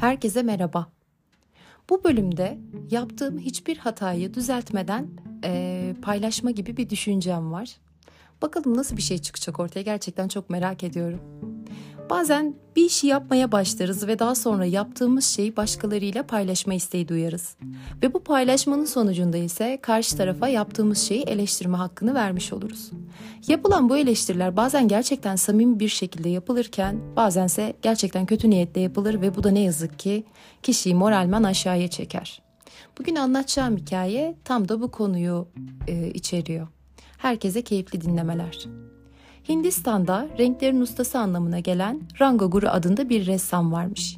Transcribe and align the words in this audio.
Herkese 0.00 0.42
merhaba. 0.42 0.86
Bu 1.90 2.04
bölümde 2.04 2.58
yaptığım 2.90 3.38
hiçbir 3.38 3.76
hatayı 3.76 4.34
düzeltmeden 4.34 5.08
e, 5.44 5.94
paylaşma 6.02 6.50
gibi 6.50 6.76
bir 6.76 6.90
düşüncem 6.90 7.52
var. 7.52 7.76
Bakalım 8.42 8.76
nasıl 8.76 8.96
bir 8.96 9.02
şey 9.02 9.18
çıkacak 9.18 9.60
ortaya 9.60 9.82
gerçekten 9.82 10.28
çok 10.28 10.50
merak 10.50 10.84
ediyorum. 10.84 11.20
Bazen 12.10 12.54
bir 12.76 12.84
işi 12.84 13.06
yapmaya 13.06 13.52
başlarız 13.52 14.06
ve 14.06 14.18
daha 14.18 14.34
sonra 14.34 14.64
yaptığımız 14.64 15.24
şeyi 15.24 15.56
başkalarıyla 15.56 16.26
paylaşma 16.26 16.74
isteği 16.74 17.08
duyarız. 17.08 17.56
Ve 18.02 18.14
bu 18.14 18.24
paylaşmanın 18.24 18.84
sonucunda 18.84 19.36
ise 19.36 19.78
karşı 19.82 20.16
tarafa 20.16 20.48
yaptığımız 20.48 20.98
şeyi 20.98 21.22
eleştirme 21.22 21.76
hakkını 21.76 22.14
vermiş 22.14 22.52
oluruz. 22.52 22.90
Yapılan 23.48 23.88
bu 23.88 23.96
eleştiriler 23.96 24.56
bazen 24.56 24.88
gerçekten 24.88 25.36
samimi 25.36 25.80
bir 25.80 25.88
şekilde 25.88 26.28
yapılırken 26.28 27.16
bazense 27.16 27.74
gerçekten 27.82 28.26
kötü 28.26 28.50
niyetle 28.50 28.80
yapılır 28.80 29.20
ve 29.20 29.34
bu 29.34 29.44
da 29.44 29.50
ne 29.50 29.60
yazık 29.60 29.98
ki 29.98 30.24
kişiyi 30.62 30.94
moralmen 30.94 31.42
aşağıya 31.42 31.88
çeker. 31.88 32.42
Bugün 32.98 33.16
anlatacağım 33.16 33.76
hikaye 33.76 34.36
tam 34.44 34.68
da 34.68 34.80
bu 34.80 34.90
konuyu 34.90 35.48
e, 35.88 36.10
içeriyor. 36.10 36.68
Herkese 37.18 37.62
keyifli 37.62 38.00
dinlemeler. 38.00 38.68
Hindistan'da 39.48 40.28
renklerin 40.38 40.80
ustası 40.80 41.18
anlamına 41.18 41.58
gelen 41.58 42.00
Ranga 42.20 42.46
Guru 42.46 42.68
adında 42.68 43.08
bir 43.08 43.26
ressam 43.26 43.72
varmış. 43.72 44.16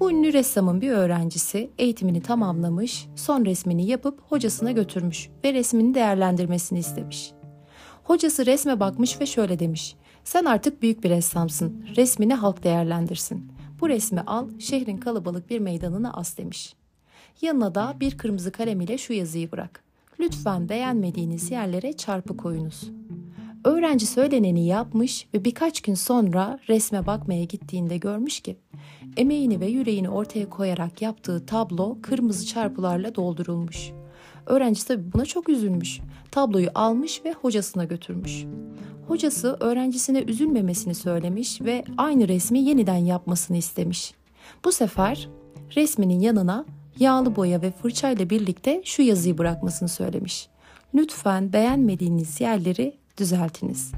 Bu 0.00 0.10
ünlü 0.10 0.32
ressamın 0.32 0.80
bir 0.80 0.90
öğrencisi 0.90 1.70
eğitimini 1.78 2.22
tamamlamış, 2.22 3.06
son 3.16 3.44
resmini 3.44 3.86
yapıp 3.86 4.20
hocasına 4.28 4.72
götürmüş 4.72 5.28
ve 5.44 5.54
resmini 5.54 5.94
değerlendirmesini 5.94 6.78
istemiş. 6.78 7.32
Hocası 8.04 8.46
resme 8.46 8.80
bakmış 8.80 9.20
ve 9.20 9.26
şöyle 9.26 9.58
demiş. 9.58 9.96
Sen 10.24 10.44
artık 10.44 10.82
büyük 10.82 11.04
bir 11.04 11.10
ressamsın. 11.10 11.84
Resmini 11.96 12.34
halk 12.34 12.64
değerlendirsin. 12.64 13.52
Bu 13.80 13.88
resmi 13.88 14.20
al, 14.20 14.48
şehrin 14.58 14.96
kalabalık 14.96 15.50
bir 15.50 15.58
meydanına 15.58 16.12
as 16.12 16.38
demiş. 16.38 16.74
Yanına 17.40 17.74
da 17.74 17.96
bir 18.00 18.18
kırmızı 18.18 18.52
kalem 18.52 18.80
ile 18.80 18.98
şu 18.98 19.12
yazıyı 19.12 19.52
bırak. 19.52 19.82
Lütfen 20.20 20.68
beğenmediğiniz 20.68 21.50
yerlere 21.50 21.92
çarpı 21.92 22.36
koyunuz. 22.36 22.90
Öğrenci 23.64 24.06
söyleneni 24.06 24.66
yapmış 24.66 25.26
ve 25.34 25.44
birkaç 25.44 25.80
gün 25.80 25.94
sonra 25.94 26.58
resme 26.68 27.06
bakmaya 27.06 27.44
gittiğinde 27.44 27.96
görmüş 27.96 28.40
ki 28.40 28.56
emeğini 29.16 29.60
ve 29.60 29.66
yüreğini 29.66 30.08
ortaya 30.08 30.50
koyarak 30.50 31.02
yaptığı 31.02 31.46
tablo 31.46 31.98
kırmızı 32.02 32.46
çarpılarla 32.46 33.14
doldurulmuş. 33.14 33.90
Öğrenci 34.46 34.86
tabi 34.86 35.12
buna 35.12 35.24
çok 35.24 35.48
üzülmüş. 35.48 36.00
Tabloyu 36.30 36.68
almış 36.74 37.24
ve 37.24 37.32
hocasına 37.32 37.84
götürmüş. 37.84 38.44
Hocası 39.08 39.56
öğrencisine 39.60 40.22
üzülmemesini 40.22 40.94
söylemiş 40.94 41.60
ve 41.60 41.84
aynı 41.96 42.28
resmi 42.28 42.58
yeniden 42.58 42.96
yapmasını 42.96 43.56
istemiş. 43.56 44.14
Bu 44.64 44.72
sefer 44.72 45.28
resminin 45.76 46.20
yanına 46.20 46.64
yağlı 46.98 47.36
boya 47.36 47.62
ve 47.62 47.70
fırçayla 47.70 48.30
birlikte 48.30 48.82
şu 48.84 49.02
yazıyı 49.02 49.38
bırakmasını 49.38 49.88
söylemiş. 49.88 50.48
Lütfen 50.94 51.52
beğenmediğiniz 51.52 52.40
yerleri 52.40 53.01
düzeltiniz. 53.16 53.92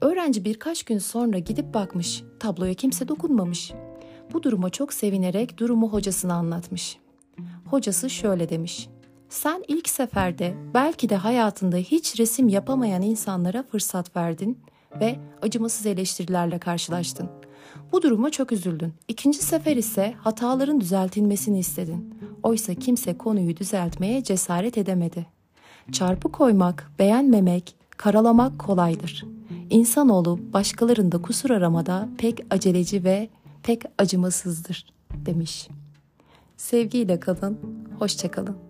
Öğrenci 0.00 0.44
birkaç 0.44 0.82
gün 0.82 0.98
sonra 0.98 1.38
gidip 1.38 1.74
bakmış. 1.74 2.22
Tabloya 2.38 2.74
kimse 2.74 3.08
dokunmamış. 3.08 3.72
Bu 4.32 4.42
duruma 4.42 4.70
çok 4.70 4.92
sevinerek 4.92 5.58
durumu 5.58 5.92
hocasına 5.92 6.34
anlatmış. 6.34 6.98
Hocası 7.66 8.10
şöyle 8.10 8.48
demiş. 8.48 8.88
Sen 9.28 9.64
ilk 9.68 9.88
seferde 9.88 10.54
belki 10.74 11.08
de 11.08 11.16
hayatında 11.16 11.76
hiç 11.76 12.20
resim 12.20 12.48
yapamayan 12.48 13.02
insanlara 13.02 13.62
fırsat 13.62 14.16
verdin 14.16 14.58
ve 15.00 15.18
acımasız 15.42 15.86
eleştirilerle 15.86 16.58
karşılaştın. 16.58 17.30
Bu 17.92 18.02
duruma 18.02 18.30
çok 18.30 18.52
üzüldün. 18.52 18.92
İkinci 19.08 19.38
sefer 19.38 19.76
ise 19.76 20.14
hataların 20.18 20.80
düzeltilmesini 20.80 21.58
istedin. 21.58 22.14
Oysa 22.42 22.74
kimse 22.74 23.18
konuyu 23.18 23.56
düzeltmeye 23.56 24.24
cesaret 24.24 24.78
edemedi. 24.78 25.26
Çarpı 25.92 26.32
koymak, 26.32 26.90
beğenmemek, 26.98 27.74
karalamak 28.00 28.58
kolaydır. 28.58 29.24
İnsanoğlu 29.70 30.40
başkalarında 30.52 31.22
kusur 31.22 31.50
aramada 31.50 32.08
pek 32.18 32.46
aceleci 32.50 33.04
ve 33.04 33.28
pek 33.62 33.82
acımasızdır 33.98 34.86
demiş. 35.26 35.68
Sevgiyle 36.56 37.20
kalın, 37.20 37.58
hoşçakalın. 37.98 38.69